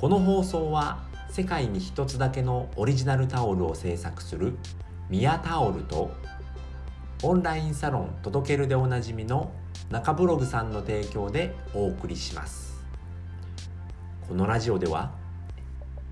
[0.00, 4.56] この放送は世界に一つだけのオリジナルタオルを制作する
[5.10, 6.12] ミヤタオルと
[7.24, 9.50] オンラインサロン届けるでおなじみの
[9.90, 12.80] 中ブログさんの提供でお送りします。
[14.28, 15.10] このラジオでは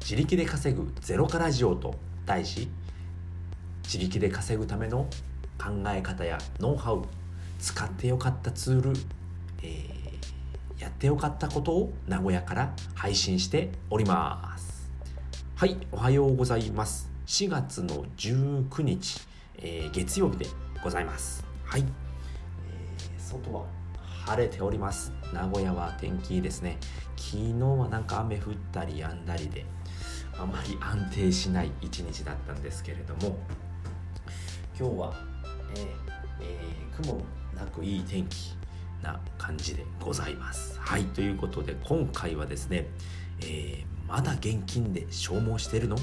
[0.01, 2.69] 自力で稼ぐゼロからジオと題し
[3.85, 5.07] 自力で稼ぐための
[5.63, 7.05] 考え方やノウハウ
[7.61, 8.91] 使ってよかったツール、
[9.63, 9.96] えー、
[10.87, 14.89] やってよかったことを名古屋から配信しております。
[15.57, 17.11] はいおはようございます。
[17.27, 19.21] 4月の19日、
[19.57, 20.47] えー、月曜日で
[20.85, 21.45] ございます。
[21.65, 23.65] はい、えー、外は
[24.27, 25.13] 晴れております。
[25.33, 26.79] 名古屋は天気いいですね。
[27.17, 29.67] 昨日はなんか雨降ったり止んだりで
[30.39, 33.37] あまり安定しない一日だったんですけれども
[34.79, 35.15] 今日は、
[35.75, 35.87] えー
[36.43, 37.21] えー、雲
[37.57, 38.57] なくいい天気
[39.03, 40.79] な感じでございます。
[40.81, 42.87] はいということで今回はですね、
[43.41, 45.97] えー、まだ現金で消耗してるの？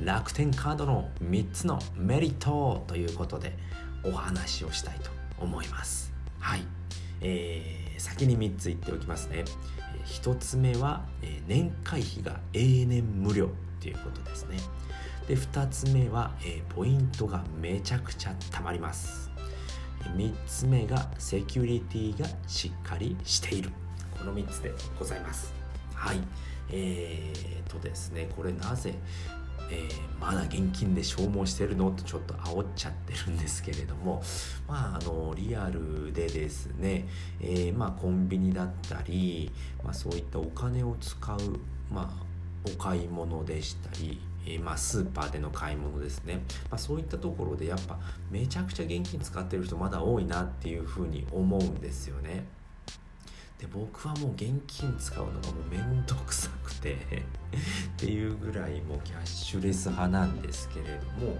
[0.00, 3.56] 楽天カードの3つのメリットということで
[4.02, 6.12] お話をしたいと思います。
[6.40, 6.62] はい、
[7.20, 9.44] えー、先に3つ言っておきますね。
[10.06, 13.48] 1つ目はえ年会費が永年無料
[13.80, 14.58] ということですね。
[15.28, 19.30] で2つ目は、えー、ポイントがめちゃくちゃたまります。
[20.10, 23.70] 3つ目がセキュリティがしっかりしている。
[24.18, 25.52] この3つでございます。
[25.94, 26.18] はい。
[26.70, 28.94] えー、とですねこれなぜ
[29.70, 31.90] えー、まだ現金で消耗してるの？
[31.92, 34.22] とちょっと煽っちゃってるんですけれども
[34.68, 37.08] まああのリアルでですね、
[37.40, 39.50] えー、まあコンビニだったり、
[39.82, 41.38] まあ、そういったお金を使う、
[41.92, 47.98] まあ、お買い物でしたりえ、まあ、スーパーでの買い物ですね、まあ、そういったところでやっぱ
[48.30, 52.44] めちゃくちゃ現金使ってる人まだ多いなっていうふうに思うんですよね。
[53.58, 56.96] で僕はもう現金使うのがもうめんどくさくて っ
[57.96, 61.38] ていうぐらいもうキャッシュレス派なんですけれども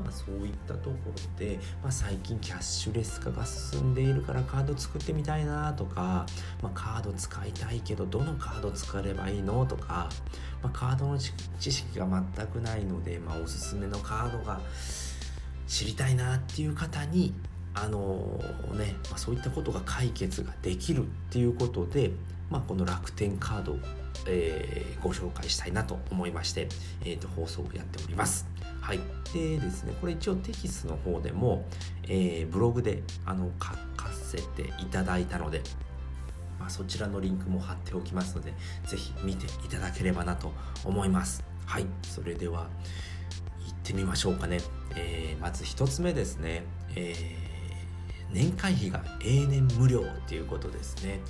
[0.00, 6.26] まあそういったところで、まあ、最近キャッシュレス化が進んでいるからカード作ってみたいなとか、
[6.62, 10.08] まあ、カード使いたいけどどのカード使えばいいのとか、
[10.62, 14.60] まあ、カードの知識が全くないので、まあ、おすすめのカードが
[15.66, 17.34] 知りたいなっていう方に
[17.74, 22.10] あのー、ね、まあ、そういったことが解決ができるっていうことで、
[22.50, 23.78] まあ、この楽天カードを、
[24.26, 26.68] えー、ご紹介したいなと思いまして、
[27.04, 28.51] えーと、放送をやっております。
[28.82, 29.00] はい、
[29.32, 31.64] でですねこれ一応テキストの方でも、
[32.08, 35.62] えー、ブログであの書かせていただいたので、
[36.58, 38.52] まあ、そちらのリンクも貼っておきますので
[38.84, 40.52] 是非見ていただければなと
[40.84, 41.44] 思います。
[41.64, 42.68] はいそれでは
[43.64, 44.58] 行ってみましょうかね。
[44.96, 46.64] えー、まず1つ目ですね。
[46.96, 47.52] えー
[48.32, 51.20] 年会費が永年無料っていうことですね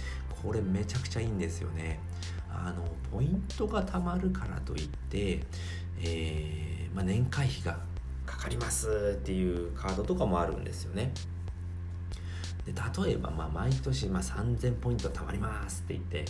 [0.43, 2.01] これめちゃくちゃいいんですよね
[2.49, 5.41] あのポイントが貯まるからといって、
[6.01, 7.79] えー、まあ、年会費が
[8.27, 11.13] かかりますっていうカードとかもあるんですよね。
[12.67, 12.73] で
[13.05, 16.25] 例えば、まあ、毎年、まあ、3000ポイント貯まりますって言って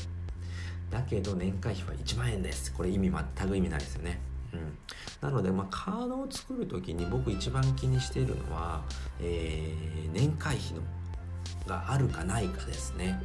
[0.91, 2.73] だけど年会費は1万円です。
[2.73, 4.21] これ意味全く意味ないですよね。
[4.53, 4.79] うん、
[5.23, 8.83] なので、まあ、カードを作る時に僕一番気にしているのは、
[9.21, 10.83] えー、年会費の
[11.67, 13.23] があるかないかですね。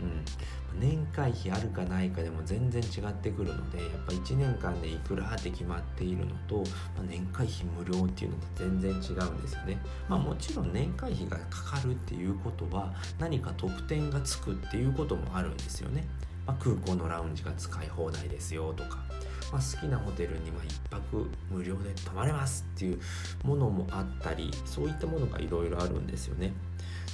[0.00, 9.78] うん、年会費あるかないかでも全然違ってくるのでやっぱ1年間でいくらって決まっているのと、まあ、年会費無料っていうのと全然違うんですよね。
[10.08, 16.06] まあ、もちろん年会費がかかるっていうことは何か特典がつくっていうこともあるんですよね。
[16.46, 19.04] まあ、空港のラウンジが使い放題ですよとか
[19.52, 23.00] まあ、好きなホテルにま1泊無料で泊まれますっていう
[23.44, 26.52] ものもあったりそういったものがいろいろあるんですよね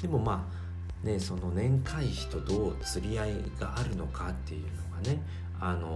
[0.03, 0.64] でもまあ
[1.05, 4.69] ねその年会費とどう釣り合いがあるのかっていうの
[5.03, 5.23] がね
[5.61, 5.89] あの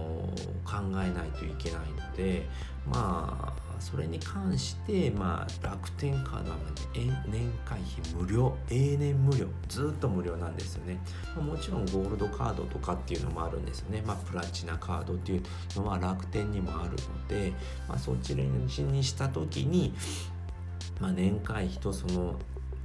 [0.63, 2.47] 考えないといけないので
[2.87, 6.57] まあそれに関して、まあ、楽天カードは
[7.27, 10.99] 年会費無料永年無料ずっと無料なんですよね、
[11.35, 15.43] まあ、もちろんゴールドカードとかっていうのもあるんですよね、まあ、プラチナカードっていう
[15.77, 17.53] のは楽天にもあるので、
[17.87, 19.93] まあ、そちらにした時に、
[20.99, 22.37] まあ、年会費とその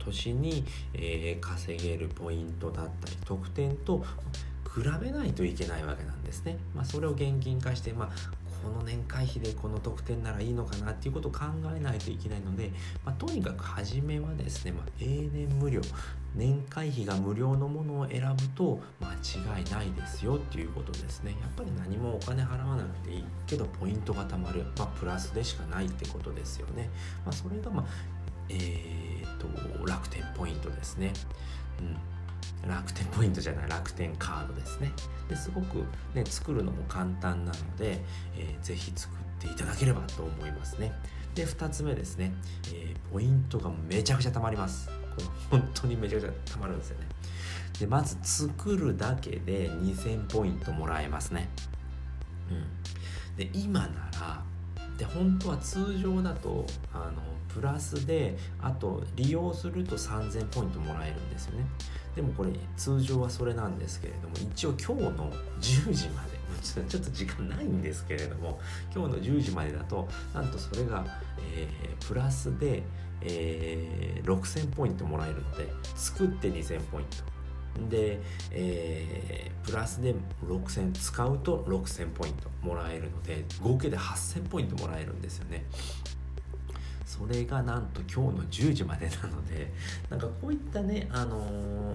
[0.04, 4.04] 年に、えー、稼げるポイントだったり特典と
[4.74, 6.58] 比べないといけないわけなんですね。
[6.74, 8.08] まあ、それを現金化して、まあ、
[8.64, 11.40] この年会費でこの特典ならいいのかなっていうことを考
[11.76, 12.70] えないといけないので、
[13.04, 15.82] まあ、とにかく初めはですね、まあ、永年無料
[16.34, 19.12] 年会費が無料のものを選ぶと間
[19.58, 26.90] 違いないですよっていうことですねやっぱり何もお金払わなくていいけどポイントが貯まる、まあ、プラスでしかないってことですよね、
[27.24, 27.86] ま、それがま
[28.48, 29.13] えー
[29.44, 31.12] と、楽天ポイントですね、
[31.80, 32.68] うん。
[32.68, 34.92] 楽天ポイントじゃない楽天カードですね。
[35.28, 38.02] ですごく、ね、作るのも簡単なので、
[38.36, 40.92] えー、ぜひ作っていただければと思いますね。
[41.34, 42.32] で2つ目ですね、
[42.72, 44.88] えー、ポイントがめちゃくちゃたまります。
[44.88, 47.06] これ本当にめちゃくちゃたまるんですよね。
[47.78, 51.48] でまず作るだけで2000ポイントもらえますね。
[52.50, 53.36] うん。
[53.36, 53.88] で今な
[54.20, 54.42] ら
[54.98, 61.66] で本当は通常だとあのプラスであと利用すると3000ポイントもらえるんですよね。
[62.14, 68.60] でもこれ通常はそれなんですけれども一応今日の10時まで ちょっと時間ないんですけれども
[68.94, 71.04] 今日の10時までだとなんとそれが、
[71.54, 72.84] えー、プラスで、
[73.20, 77.33] えー、6000ポイントもらえるので作って2000ポイント。
[77.88, 80.14] で、えー、プラスで
[80.46, 85.64] 6000使うと6000ポイントもらえるので合計で8000ポイントもらえるんですよね。
[87.04, 89.72] それがなんと今日の10時までなので
[90.10, 91.94] なんかこういったねあのー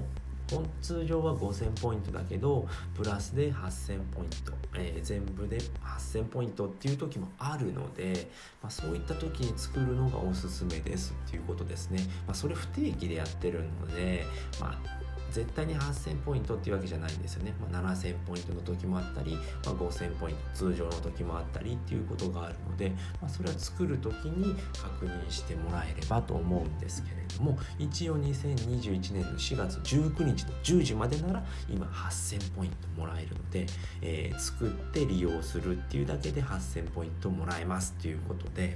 [0.82, 8.30] 通常は5000ポイントだけどプラスで8000ポイント、えー、全部で8000ポイントっていう時もあるので、
[8.62, 14.26] まあ、そういった時に作るのがおすすめですっていうことですね、まあ、それ不定期でやってるので、
[14.60, 14.99] まあ、
[15.32, 19.42] 絶対に8000ポイントっていうわけじゃないんですよね、まあ、7000ポイントの時もあったり、ま
[19.72, 22.90] あ、5000ポイント通常の時もあったりっていうことがあるので、
[23.22, 33.66] まあ、それは作る時に確認してもらえればと思うんですけれども一応2021年の4月19日の10時までなら今8000ポイントもらえるので、
[34.02, 38.76] えー、作って利用するっていうだけで8000ポイントもらえますっていうことで。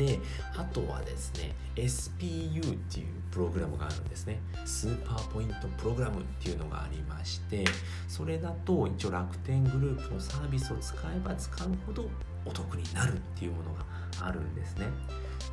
[0.00, 0.18] で
[0.56, 4.40] あとはですね SPU っていうプログラムがあるんですね。
[4.64, 7.64] スーパーポイントプログラムっていうのがありまして
[8.08, 12.08] それだと一応楽天グループのサービスを使えば使うほど
[12.46, 13.84] お得になるっていうものが
[14.26, 14.86] あるんですね。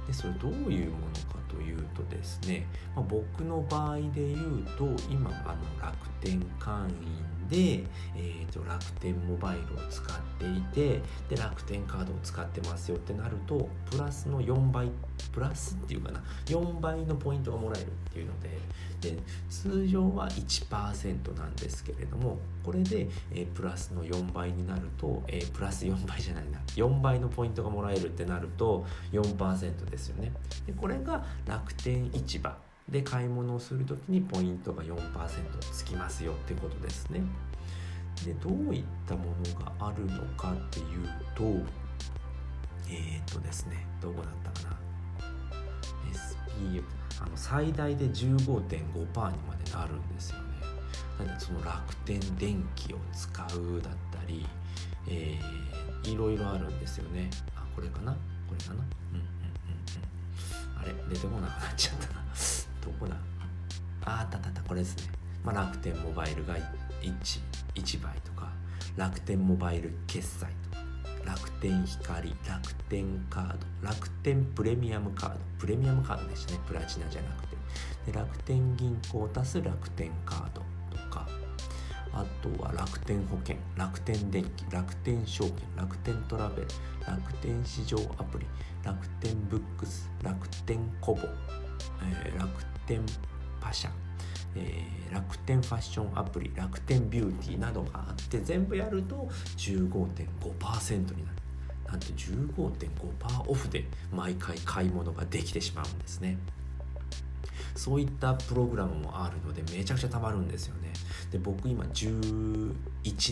[0.07, 2.65] でそれどういうものかというとですね、
[2.95, 7.83] まあ、僕の場合で言うと今あの楽天会員で、
[8.15, 14.89] えーと、楽天モバイルを使っていてで楽天カードを使ってますよってなるとプラスの4倍
[15.31, 18.49] プラスっていうかな4倍のポイントがもらえるっていうので
[19.01, 19.17] で
[19.49, 30.31] 通常は1%なんですけれどもこれで、えー、プラスの4倍になると、えー、プラス4倍じゃないな4倍のポイントがもらえるってなると4%ですよね。
[30.65, 34.99] でこれが楽天市場で買い物をする時にポイントが4%
[35.59, 37.21] つきますよってことですね。
[38.25, 41.43] でどういったものがあるのかっていうと
[42.89, 44.77] えっ、とですねどこだったかな
[46.09, 46.81] SP
[47.21, 50.43] あの最大で15.5%にまでなるんですよね。
[51.19, 54.45] なんでその楽天電気を使うだったり、
[55.07, 57.29] えー、いろいろあるんですよね。
[57.55, 58.13] あこれかな？
[58.13, 58.75] これかな？
[58.75, 59.23] うんうんうん
[60.75, 60.93] うんあれ？
[61.13, 62.23] 出てこなくなっちゃったな。
[62.87, 63.15] どこだ。
[64.05, 65.03] ああったったったこれですね、
[65.43, 66.61] まあ、楽天モバイルが 1,
[67.75, 68.53] 1倍とか
[68.95, 70.85] 楽天モバイル決済とか
[71.25, 75.39] 楽天光楽天カード楽天プレミアムカード。
[75.59, 76.59] プレミアムカードでしたね。
[76.65, 77.57] プラチナじゃなくて。
[78.05, 81.27] で楽天銀行足す楽天カードとか
[82.13, 86.67] あとは楽天保険楽天電気楽天証券楽天トラベル
[87.05, 88.45] 楽天市場アプリ
[88.83, 91.21] 楽天ブックス楽天コボ、
[92.25, 92.49] えー、楽
[92.87, 93.01] 天
[93.59, 93.89] パシャ、
[94.55, 101.37] えー、楽天ファッションアプリ楽天ビューティーなどがあって全部やると15.5%になる。
[101.85, 106.37] なんと15.5%オフで毎回買い物ができてしまうんですね。
[107.75, 110.91] そういったプログラムもあるのでめちゃくちゃたまるんですよね。
[111.31, 112.73] で僕今11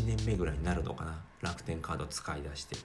[0.05, 1.21] 年目ぐらいになるのかな。
[1.41, 2.75] 楽天カード使い出して。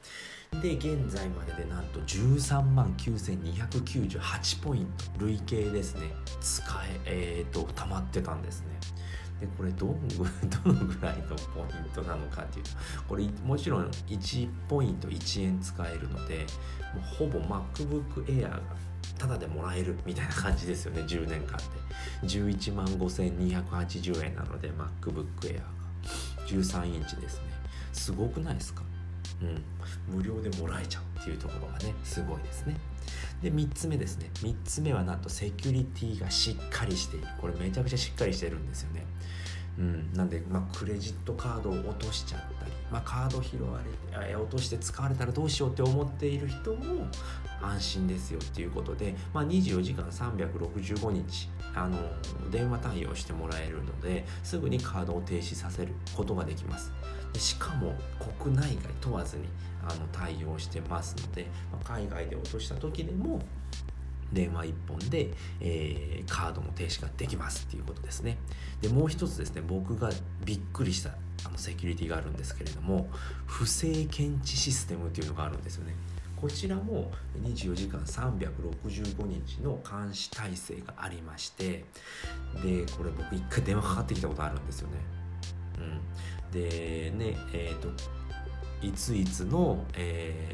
[0.61, 4.87] で現在まででなんと13万9298ポイン
[5.19, 5.25] ト。
[5.25, 6.13] 累計ですね。
[6.41, 6.63] 使
[7.07, 8.67] ええーと、と溜まってたんですね。
[9.41, 9.87] でこれど
[10.65, 12.65] どのぐらいのポイントなのかっていう。
[12.65, 12.71] と
[13.09, 16.47] これもちろん1ポイント1円使えるので
[16.95, 18.61] もうほぼ MacBook Air が
[19.19, 21.65] タダでもらえるみたいな感じですよね10年間で。
[22.23, 25.63] 11万5280円なので MacBook Air が
[26.47, 27.43] 13インチですね。
[27.93, 28.83] すごくないですか？
[29.43, 29.63] うん。
[30.17, 32.77] 無料でもらえちゃうっていうところがねすごいですね。
[33.43, 34.31] で3つ目ですね。
[34.35, 37.27] 3つ目はなんとセキュリティがしっかりしている。
[37.41, 39.05] これめちゃくちゃしっかりしてるんですよね。
[39.79, 43.81] うん、なんで、まあ、クレジットカードを落としちゃったり、まあ、カード拾わ
[44.13, 47.07] れて落として使われたらどうしようって思っている人も
[47.63, 51.99] 安心ですよっていうことで、まあ、24時間365日あの
[52.51, 56.93] 電話対応してもらえるのですぐにカードを停止させることができます。
[57.33, 57.95] でしかも
[58.43, 59.45] 国内外問わずに
[59.83, 63.41] あの対応してますので、まあ、海外で落とした時でも
[64.33, 68.39] 電話1本で、えー、カードの停止ができますっていうことですね。
[68.81, 70.11] でもう一つですね僕が
[70.45, 71.11] びっくりした
[71.45, 73.09] あのセキュリティがあるんですけれども
[73.47, 75.95] 不正検知システムっていうのがあるんですよね。
[76.41, 77.11] こちらも
[77.43, 81.85] 24時間365日の監視体制がありまして
[82.63, 84.95] でこれ僕一回電話かかってきたことあるんですよね。
[85.79, 85.83] う
[86.49, 87.89] ん、でねえっ、ー、と
[88.83, 90.49] いついつの、え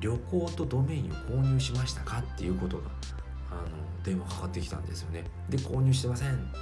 [0.00, 2.84] ー、旅行とドメインを購入しましたかっていうことが
[3.50, 3.68] あの
[4.04, 5.24] 電話かかってきたんですよね。
[5.48, 6.52] で購入してません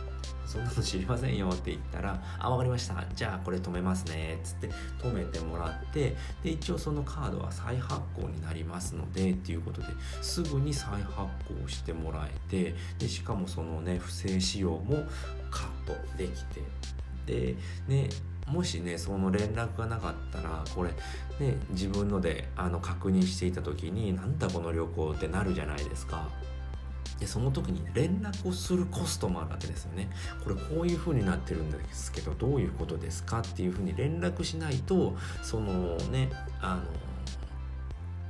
[0.47, 9.89] そんなの知りませんよって言ったら「あ分かりましたじゃあこれ止めますね」つって止めてもらってで一応そのカードは再発行になりますのでっていうことで
[10.23, 11.29] すぐに再発
[11.63, 15.05] 行してもらえてでしかもそのね不正使用も
[15.51, 16.63] カットできて
[17.27, 17.57] で
[17.89, 18.09] ね
[18.47, 20.91] もしねその連絡がなかったらこれ
[21.41, 26.29] ね自分のであの確認していた時に「なんだこの旅行」ってなるじゃないですか。
[27.19, 30.09] でその時に連絡をするコストもあるわけですよね。
[30.43, 36.31] これこういう風になってるんですけどどういうことですかっていう風に連絡しないとそのね
[36.61, 36.83] あの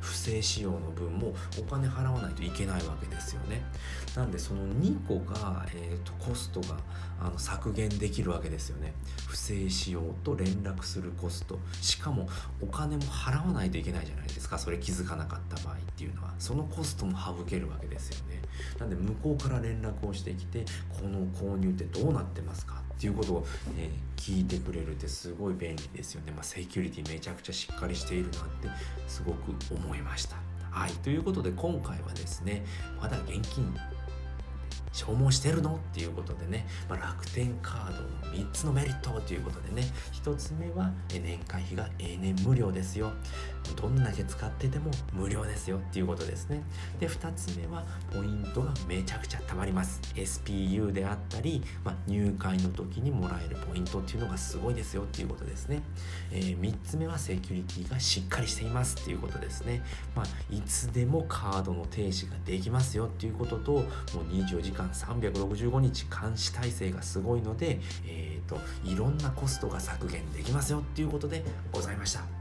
[0.04, 3.64] 不正使用の分もお金払わないといけないわけですよね。
[4.14, 6.76] なんでその2個が、えーと、コストが
[7.20, 8.92] あの削減できるわけですよね。
[9.26, 12.28] 不正使用と連絡するコストしかも
[12.60, 18.42] お金も払わないといけないじゃないですかそれ気づかなかった場合っていうのはそのコストも省けるわけですよね。
[18.78, 23.40] なんで向こうから連絡をしてきてこの購入ってどうなってますかっていうことを、
[23.76, 28.68] ね、聞いてくれるってすごい便利ですよね、まあ、セキュリティめちゃくちゃしっかりしているなって
[29.06, 30.36] すごく思いました。
[30.70, 32.64] はいということで今回はですね
[33.00, 33.72] まだ現金
[34.94, 35.74] 消耗してるの？
[35.74, 39.82] っていうことでね、まあ、楽天カードの3つのメリットということでね。
[40.12, 43.12] 1つ目は年会費が永年無料ですよ。
[43.76, 46.62] どんだけ使ってても無料ですよっていうことですね。
[47.00, 50.00] で2つ目はポイントがめちゃくちゃたまります。
[50.14, 55.82] SPU であったり、まあ、入会の時にもらえるポイントっていうのがすごいですよっていうことですね、
[56.30, 59.82] えー、3つ目はセキュリティがしっかりしていますっていうことですね、
[60.14, 63.84] まあ、いつでもカードの停止ができますよっていうことともう
[64.32, 72.33] 24時間間365日監視体制がすごいので、えーと、いろんなコストが削減できますよっていうことでございました。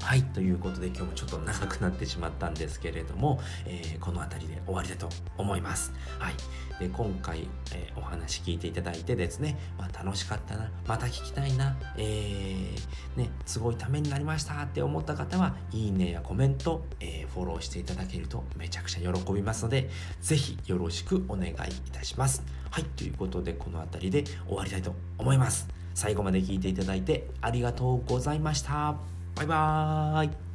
[0.00, 5.08] はいということで今日もちょっと長くなってしまったんですけれども、えー、この辺りで終わりだと
[5.38, 5.92] 思います。
[6.18, 6.34] はい、
[6.78, 19.88] で今回、えー、お話聞いていただいてですね、まあ、楽しかったなまた聞きたいな、えー、ね、すごいためになりましたって思った方はいいねやコメント、えフォローしていただけるとめちゃくちゃ喜びますので
[20.20, 21.54] 是非よろしくお願いい
[21.92, 22.42] たします。
[22.70, 25.68] はいということでこの辺りで終わりたいと思います。
[25.94, 29.21] 最後まで聞いていただいてありがとうございました。
[29.34, 30.51] バイバーイ。